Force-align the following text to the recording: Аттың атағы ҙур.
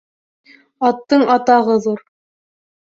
Аттың 0.89 1.27
атағы 1.37 1.79
ҙур. 1.87 2.05